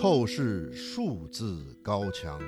[0.00, 2.40] 透视数字高墙，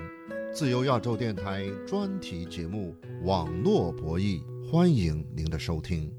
[0.55, 2.95] 自由亚洲电台专题节目
[3.25, 6.15] 《网络博弈》，欢迎您的收听。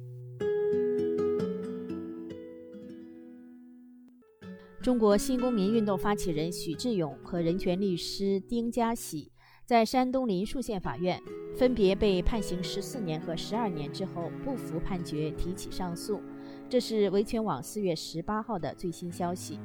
[4.82, 9.32] 中国新公民运动发起人许志勇和人权律师丁家喜，
[9.66, 11.18] 在山东临沭县法院
[11.56, 16.22] 分别被判刑十四年和十二年之后，不服判决提起上诉。
[16.68, 19.58] 这是维权网四月十八号的最新消息。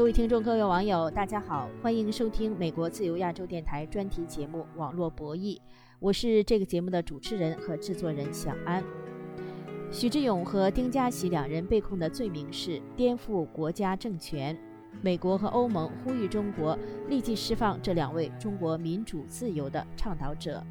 [0.00, 5.58] 各位听众、各位网友，大家好，欢迎收听美国自由亚洲电台专题节目《网络博弈》，
[5.98, 8.82] 我是这个节目的主持人和制作人小安。
[9.90, 14.56] 许志勇和丁家喜两人被控的罪名是颠覆国家政权。
[15.02, 16.78] 美国和欧盟呼吁中国
[17.10, 20.64] 立即释放这两位中国民主自由的倡导者。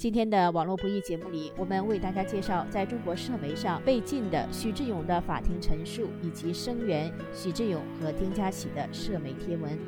[0.00, 9.78] 今天的网络不易节目里，我们为大家介绍在中国社媒上被禁的许志勇的法庭陈述，以及声援许志勇和丁家喜的社媒贴文。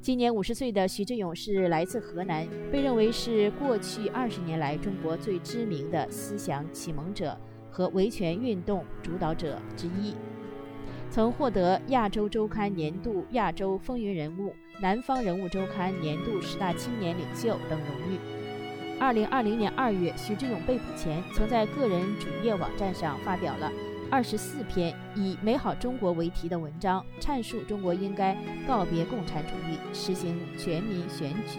[0.00, 7.36] 今年五十岁的徐志勇是来自河南，被认为是过去二十年来中国最知名的思想启蒙者
[7.68, 10.14] 和维权运动主导者之一。
[11.10, 18.18] 曾获得《亚洲周刊》年度亚洲风云人物、《南方人物周刊》年度十大青年领袖等荣誉。
[19.00, 23.72] 二零二零年二月，徐志勇被捕前，曾在个人主页网站上发表了
[24.08, 28.36] 二十四篇以“美好中国”为题的文章，阐述中国应该
[28.68, 31.58] 告别共产主义，实行全民选举。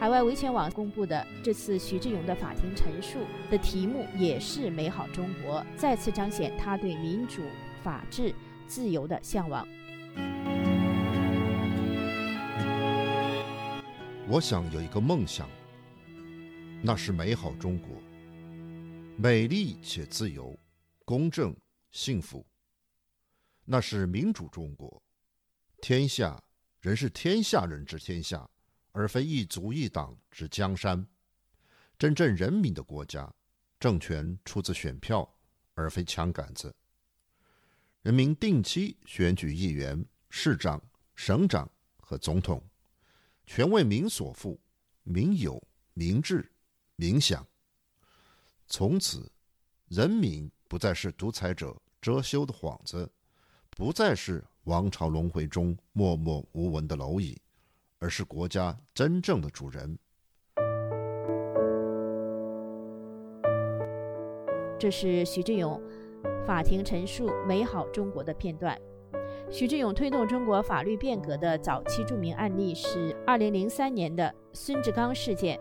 [0.00, 7.42] 海外维权网公布的这次徐志勇的法庭陈述的题目也是“美好中国”，再次彰显他对民主、
[7.84, 8.34] 法治。
[8.68, 9.66] 自由的向往。
[14.28, 15.48] 我想有一个梦想，
[16.82, 17.90] 那是美好中国，
[19.16, 20.58] 美丽且自由、
[21.04, 21.56] 公正、
[21.92, 22.44] 幸福。
[23.64, 25.02] 那是民主中国，
[25.80, 26.42] 天下
[26.80, 28.48] 人是天下人之天下，
[28.92, 31.06] 而非一族一党之江山。
[31.98, 33.32] 真正人民的国家，
[33.80, 35.28] 政权出自选票，
[35.74, 36.74] 而非枪杆子。
[38.06, 40.80] 人民定期选举议员、市长、
[41.16, 42.62] 省长和总统，
[43.44, 44.60] 全为民所赋，
[45.02, 45.60] 民有、
[45.92, 46.48] 民治、
[46.94, 47.44] 民享。
[48.68, 49.28] 从此，
[49.88, 53.10] 人民不再是独裁者遮羞的幌子，
[53.70, 57.36] 不再是王朝轮回中默默无闻的蝼蚁，
[57.98, 59.98] 而是国家真正的主人。
[64.78, 65.82] 这是徐志勇。
[66.46, 68.78] 法庭陈述美好中国的片段。
[69.50, 75.58] 徐志勇推动中国法律变革的早期著名案例是2003年的孙志刚事件。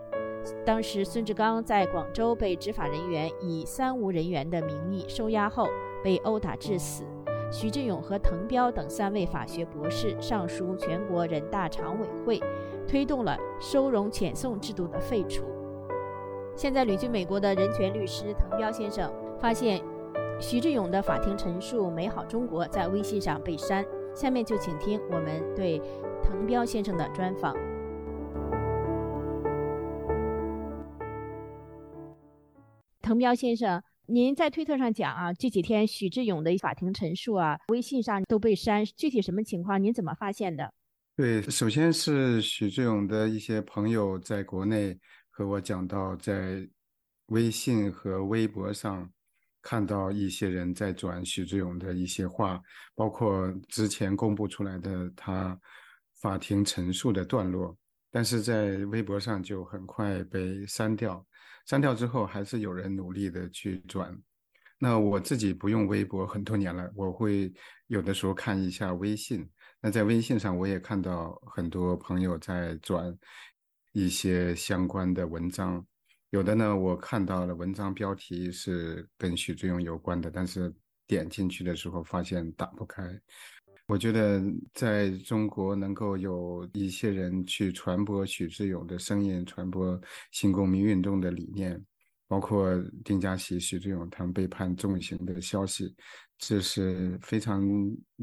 [0.64, 5.68] 当时，孙志刚在广州被执法人员以“三无人员”的名义收押后，
[6.04, 7.04] 被殴打致死。
[7.52, 12.40] 徐志勇和滕彪等三位法学博士上书全国人大常委会，
[12.88, 15.46] 推动了收容遣送制度的废除。
[16.56, 19.82] 现在旅居美国的人权律师滕彪先生发现。
[20.38, 23.84] 徐志勇的法庭陈述《美好中国》在微信上被删。
[24.14, 25.80] 下面就请听我们对
[26.24, 27.56] 滕彪先生的专访。
[33.02, 39.82] 滕彪先生，您在推特上讲啊，这几天许志勇的法庭陈述啊，微信上都被删，具体什么情况？
[39.82, 40.74] 您怎么发现的？
[41.16, 44.98] 对，首先是许志勇的一些朋友在国内
[45.30, 46.68] 和我讲到，在
[47.28, 49.10] 微信和微博上。
[49.66, 52.62] 看到一些人在转许志勇的一些话，
[52.94, 55.60] 包括之前公布出来的他
[56.22, 57.76] 法庭陈述的段落，
[58.12, 61.26] 但是在微博上就很快被删掉。
[61.66, 64.16] 删掉之后，还是有人努力的去转。
[64.78, 67.52] 那我自己不用微博很多年了，我会
[67.88, 69.50] 有的时候看一下微信。
[69.82, 73.18] 那在微信上，我也看到很多朋友在转
[73.94, 75.84] 一些相关的文章。
[76.36, 80.70] 有的呢，我看到了文章标题是跟许志勇有关的，但是
[81.08, 83.04] 点进去的时候发现打不开。
[83.88, 84.44] 我觉得
[84.74, 89.98] 在中国能够有一些人去传播许志勇的声音，传播
[90.32, 91.82] 新公民运动的理念，
[92.28, 92.70] 包括
[93.06, 95.96] 丁家喜、许志勇他们被判重刑的消息，
[96.38, 97.66] 这是非常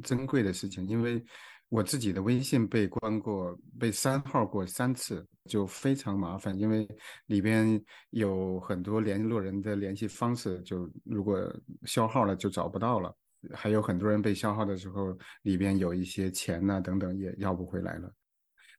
[0.03, 1.25] 珍贵的事情，因为。
[1.73, 6.87] 我自己的微信被关过，被删号过三次，就非常麻烦，因为
[7.29, 11.51] 里边有很多联络人的联系方式，就如果
[11.85, 13.17] 消耗了就找不到了。
[13.55, 18.13] 还有很多人被消耗的时候，里边有一些钱呐等等也要不回来了。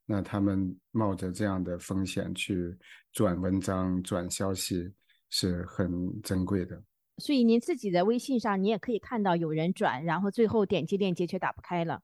[0.06, 2.78] 那他们冒着这样的风险去
[3.12, 4.88] 转文章、转消息，
[5.30, 5.90] 是很
[6.22, 6.80] 珍贵的。
[7.18, 12.00] 所以您自己的微信上，你也可以看到有人转，然后最后点击链接却打不开了。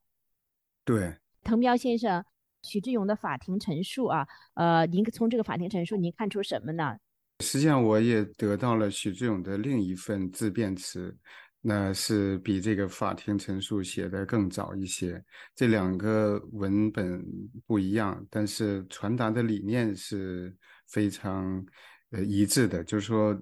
[0.83, 2.23] 对，滕彪先生，
[2.63, 6.97] 许志勇的法庭陈述啊，呃，您从这个法庭陈述您看出什么呢？
[7.41, 11.15] 实际上，我也得到了许志勇的另一份自辩词，
[11.59, 15.23] 那是比这个法庭陈述写的更早一些。
[15.55, 17.23] 这两个文本
[17.65, 20.55] 不一样，但是传达的理念是
[20.87, 21.65] 非常
[22.11, 22.83] 呃一致的。
[22.83, 23.35] 就是说，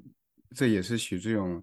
[0.55, 1.61] 这也是许志勇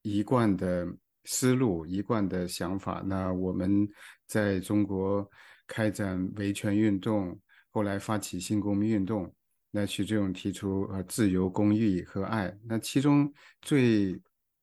[0.00, 0.86] 一贯的
[1.24, 3.02] 思路、一贯的想法。
[3.04, 3.88] 那我们
[4.26, 5.28] 在中国
[5.66, 7.38] 开展维权运动，
[7.70, 9.34] 后来发起新公民运动。
[9.70, 12.56] 那许志勇提出，呃，自由、公益和爱。
[12.64, 13.30] 那其中
[13.60, 14.18] 最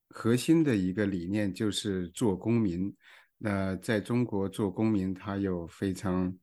[0.10, 2.92] 核心的一个理念就是做公民。
[3.38, 6.36] 那在中国做公民，它有非常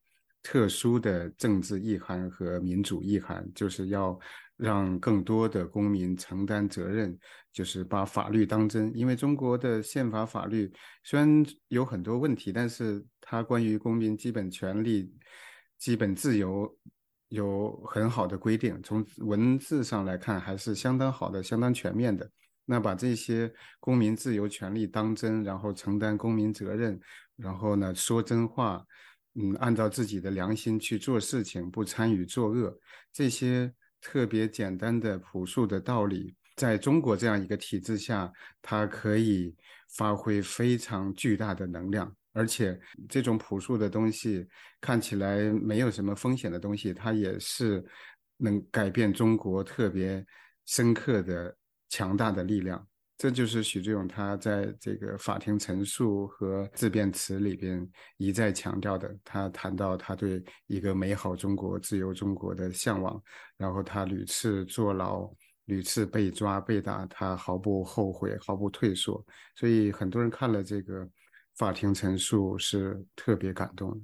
[0.45, 4.17] 特殊的政治意涵和民主意涵，就是要
[4.63, 7.19] 让更多的公民承担责任，
[7.53, 8.91] 就是把法律当真。
[8.97, 10.73] 因为中国的宪法法律
[11.03, 15.13] 虽然有很多问题，但是它关于公民基本权利、
[15.79, 16.75] 基本自由。
[17.33, 22.31] 有很好的规定，从文字上来看还是相当好的、相当全面的。
[22.67, 23.51] 那把这些
[23.81, 27.01] 公民自由权利当真，然后承担公民责任，
[27.37, 28.85] 然后呢说真话，
[29.37, 32.79] 嗯，按照自己的良心去做事情，不参与作恶，
[33.11, 33.73] 这些
[34.03, 39.57] 特别简单的朴素的道理，在中国这样一个体制下，它可以
[39.97, 42.15] 发挥非常巨大的能量。
[42.35, 42.79] 而且
[43.09, 44.47] 这种朴素的东西
[44.81, 47.85] 看起来没有什么风险的东西，它也是
[48.39, 50.25] 能改变中国特别
[50.67, 51.55] 深刻的
[51.89, 52.87] 强大的力量。
[53.23, 59.17] 这就是许志勇他在这个法庭陈述和自辩词里边一再强调的。
[59.23, 63.23] 他谈到他对一个美好中国、自由中国的向往，
[63.57, 65.33] 然后他屡次坐牢、
[65.67, 69.25] 屡次被抓被打，他毫不后悔、毫不退缩。
[69.55, 71.09] 所以很多人看了这个。
[71.57, 74.03] 法庭陈述是特别感动。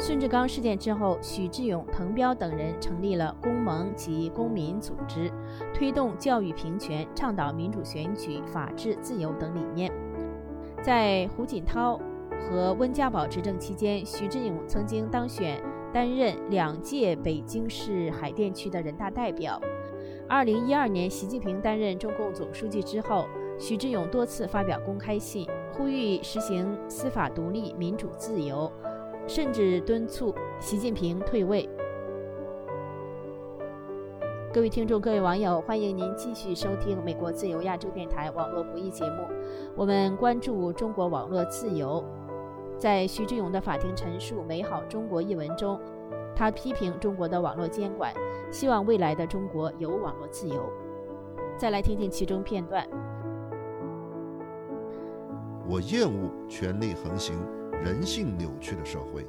[0.00, 5.30] 孙志刚事件之后，许志勇、滕彪等人成立了公盟及公民组织，
[5.74, 9.92] 推动教育平权，倡导民主选举、法治、自由等理念。
[10.84, 11.98] 在胡锦涛
[12.40, 15.60] 和温家宝执政期间，许志勇曾经当选
[15.92, 19.60] 担任两届北京市海淀区的人大代表。
[20.28, 23.26] 二零一二年，习近平担任中共总书记之后，
[23.58, 28.70] 许志勇多次发表公开信，呼吁实行司法独立、民主自由，
[29.28, 31.68] 甚至敦促习近平退位。
[34.54, 39.28] 各位听众、各位网友，欢迎您继续收听美国自由亚洲电台网络博弈节目。
[39.76, 42.02] 我们关注中国网络自由。
[42.78, 45.78] 在徐志勇的法庭陈述《美好中国》一文中。
[46.34, 48.14] 他批评中国的网络监管，
[48.50, 50.72] 希望未来的中国有网络自由。
[51.58, 52.88] 再来听听其中片段。
[55.68, 57.36] 我厌恶权力横行、
[57.82, 59.26] 人性扭曲的社会。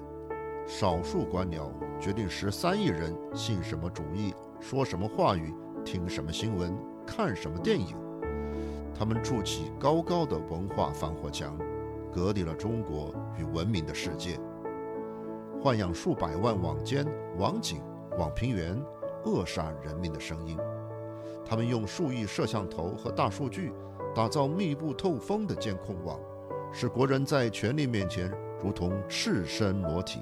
[0.68, 5.54] 少数官僚决定十三亿人信什么主义、说什么话语、
[5.84, 7.96] 听什么新闻、看什么电影。
[8.94, 11.58] 他们筑起高高的文化防火墙，
[12.14, 14.40] 隔离了中国与文明的世界。
[15.64, 17.06] 豢养数百万网监、
[17.38, 17.82] 网警、
[18.18, 18.80] 网评员，
[19.26, 20.58] 扼杀人民的声音。
[21.46, 23.74] 他们用数亿摄像头和大数据，
[24.14, 26.20] 打造密不透风的监控网，
[26.72, 28.32] 使国人在权力面前
[28.64, 30.22] 如同赤身裸体。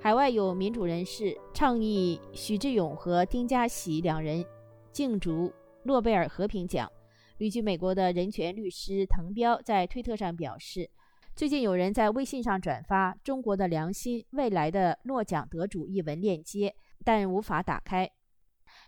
[0.00, 4.44] 海外有民主人士倡议许志勇和丁家喜两人
[4.92, 5.52] 竞逐
[5.84, 6.90] 诺贝尔和平奖。
[7.38, 10.90] 旅居美国的人权律师滕彪在推特上表示。
[11.36, 18.10] 最近有人在微信上转发“中国的良心，未来的诺奖得主”一文链接，但无法打开。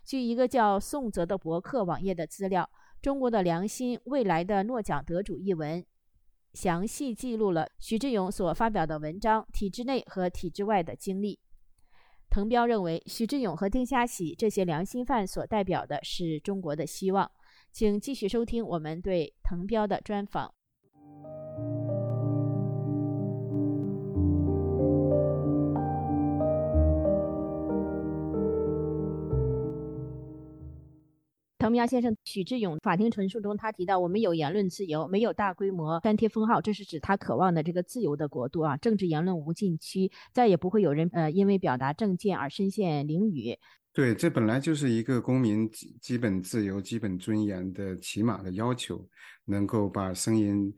[0.05, 2.69] 据一个叫宋泽的博客网页的资料
[3.03, 5.85] ，“中国的良心，未来的诺奖得主”一文
[6.53, 11.39] 详细记录了徐志勇所发表的文章体制内和体制外的经历。
[12.29, 17.31] 滕彪认为，徐志勇和丁家喜这些良心犯所代表的是中国的希望。
[17.73, 20.53] 请继续收听我们对滕彪的专访。
[31.71, 38.77] 滕彪先生，许志勇法庭陈述中，他提到我们有言论自由，没有大规模粘贴封号，这是指他渴望的这个自由的国度啊。
[38.79, 43.57] 政治言论无禁区，再也不会有人呃因为表达政见而身陷囹圄。
[43.93, 49.09] 对，这本来就是一个公民基基本自由、基本尊严的起码的要求，
[49.45, 50.75] 能够把声音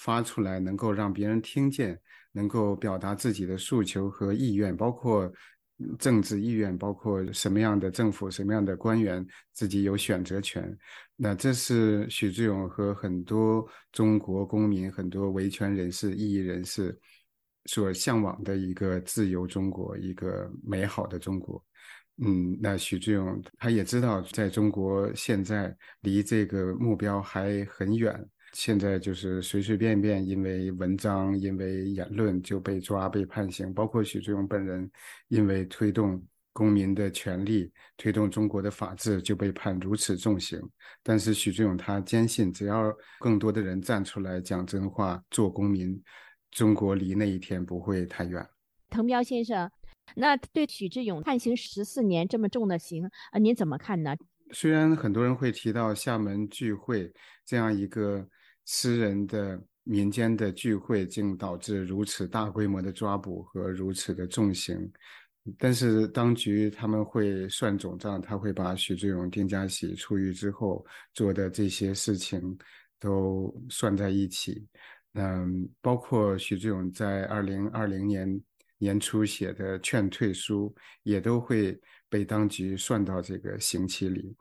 [0.00, 1.96] 发出来，能够让别人听见，
[2.32, 5.32] 能够表达自己的诉求和意愿，包括
[5.98, 10.76] 政治意愿，包括什么样的政府、什么样的官员自己有选择权。
[11.16, 16.98] 那这是许志永和很多中国公民、很多维权人士、异议人士
[17.66, 21.64] 所向往的一个自由中国，一个美好的中国。
[22.20, 28.28] 嗯，那许志永他也知道，在中国现在离这个目标还很远。
[28.54, 34.90] 现在就是随随便便因为文章、因为言论就被抓、被判刑，包括许志永本人，
[35.28, 40.60] 因为推动公民的权利、推动中国的法治就被判如此重刑。
[41.02, 46.02] 但是许志永他坚信，只要更多的人站出来讲真话、做公民，
[46.50, 48.44] 中国离那一天不会太远。
[48.88, 49.70] 滕彪先生，
[50.16, 54.16] 那对许志永判刑十四年这么重的刑啊，您怎么看呢？
[54.52, 57.12] 虽然很多人会提到厦门聚会
[57.44, 58.26] 这样一个。
[58.70, 64.92] 私人的民间的聚会，竟导致如此大规模的抓捕和如此的重刑。
[65.56, 72.58] 但是当局他们会算总账，他会把许志永、丁家喜出狱之后做的这些事情
[73.00, 74.66] 都算在一起。
[75.14, 78.42] 嗯，包括许志永在二零二零年
[78.76, 80.74] 年初写的劝退书，
[81.04, 84.36] 也都会被当局算到这个刑期里。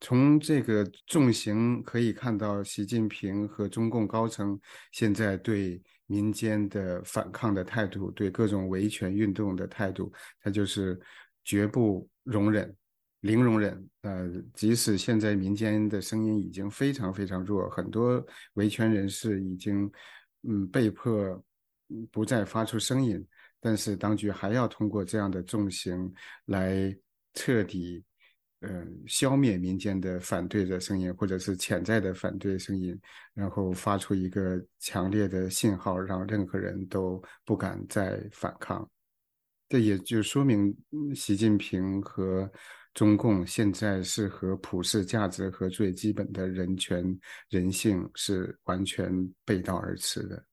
[0.00, 11.00] 从这个重刑可以看到，习近平和中共高层现在对民间的反抗的态度，对各种维权运动的态度，他就是
[11.44, 12.74] 绝不容忍，
[13.20, 13.88] 零容忍。
[14.02, 19.88] 呃，即使现在民间的声音已经非常非常弱，很多维权人士已经
[20.42, 21.40] 嗯被迫
[22.10, 23.24] 不再发出声音，
[23.62, 26.12] 但是当局还要通过这样的重刑
[26.44, 26.94] 来
[27.32, 28.04] 彻底。
[28.64, 32.96] 嗯，消灭民间的反对的声音，或者是潜在的反对声音，
[33.34, 38.88] 然后发出一个强烈的信号，让任何人都不敢再反抗。
[39.68, 40.72] 这也就说明，
[41.12, 42.48] 习近平和
[42.94, 49.12] 中共现在是和普世价值和最基本的人权、人性是完全
[49.44, 50.44] 背道而驰的。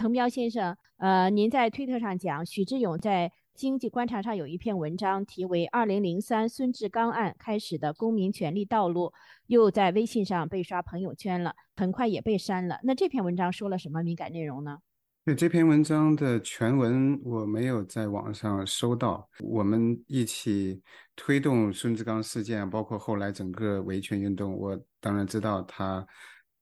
[0.00, 3.30] 滕彪先生，呃，您在推特上讲，许志永在。
[3.52, 9.08] 经济观察上有一篇文章，题为《二零零三孙志刚案开始的公民权利道路》，
[9.48, 12.78] 又在微信上被刷朋友圈了，很快也被删了。
[12.82, 14.78] 那这篇文章说了什么敏感内容呢？
[15.26, 19.28] 对这篇文章的全文我没有在网上收到。
[19.40, 20.80] 我们一起
[21.14, 26.06] 推动孙志刚事件，包括后来整个维权运动，我当然知道他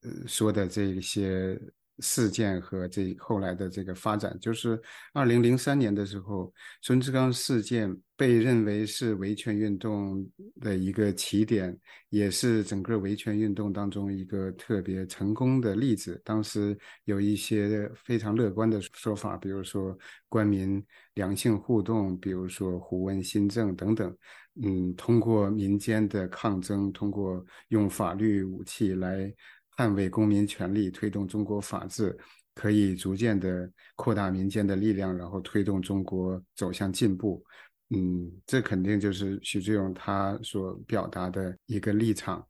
[0.02, 1.56] 呃说的这些。
[2.00, 4.80] 事件和这后来的这个发展，就是
[5.12, 6.52] 二零零三年的时候，
[6.82, 10.24] 孙志刚事件被认为是维权运动
[10.60, 11.76] 的一个起点，
[12.08, 16.20] 也是整个维权运动当中一个特别成功的例子。
[16.24, 19.96] 当时有一些非常乐观的说法，比如说
[20.28, 24.16] 官民良性互动，比如说胡温新政等等。
[24.60, 29.32] 嗯，通过民间的抗争，通过用法律武器来。
[29.78, 32.18] 捍卫公民权利，推动中国法治，
[32.52, 37.44] 可以逐渐的扩大民间的力量，然后推动中国走向进步。
[37.90, 42.44] 嗯，这肯定就是许志永他所表达的一个立场。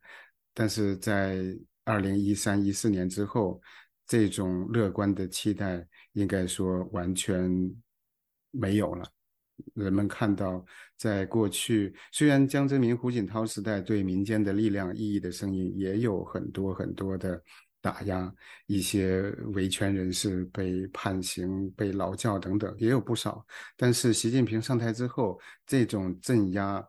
[0.55, 1.37] 但是在
[1.85, 3.61] 二零一三一四年之后，
[4.07, 7.49] 这种乐观的期待应该说完全
[8.49, 9.07] 没有了。
[9.73, 10.63] 人们看到，
[10.97, 17.41] 在过去，虽然江泽民、胡锦涛时代对民间的力量、异议的声音也有很多很多的
[17.81, 18.33] 打压，
[18.67, 23.45] 一些维权人士被判刑、被劳教等等，也有不少。
[23.77, 26.85] 但是习近平上台之后，这种镇压、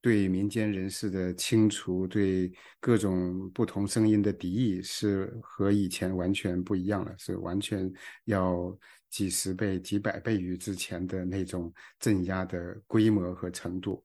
[0.00, 7.92] 对民间人士的清除、对各种不同声音的敌意，是和以前完全不一样了，是完全
[8.24, 8.76] 要。
[9.12, 14.02] 几十倍、几百倍于之前的那种镇压的规模和程度。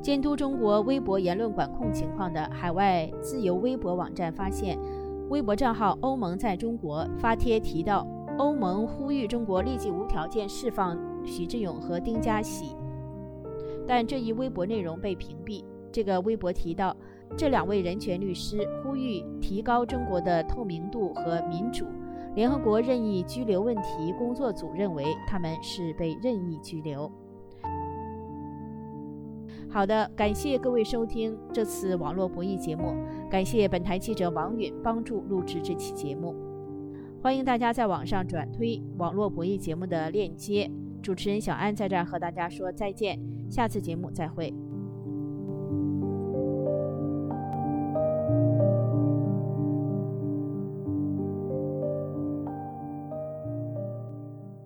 [0.00, 4.78] 监督中国微博言论管控情况的海外自由微博网站发现，
[5.28, 8.06] 微博账号“欧盟在中国”发帖提到，
[8.38, 12.76] 欧盟呼吁中国立即无条件释放徐志勇和丁家喜，
[13.84, 15.64] 但这一微博内容被屏蔽。
[15.90, 16.96] 这个微博提到。
[17.36, 21.86] 这两位人权律师呼吁提高中国的透明度和民主。
[22.34, 27.10] 联合国任意拘留问题工作组认为他们是被任意拘留。
[29.68, 32.94] 好的，感谢各位收听这次网络博弈节目，
[33.30, 36.34] 感谢本台记者王允帮助录制这期节目。
[37.22, 40.70] 欢迎大家在网上转推网络博弈节目的链接。
[41.02, 43.18] 主持人小安在这儿和大家说再见，
[43.50, 44.52] 下次节目再会。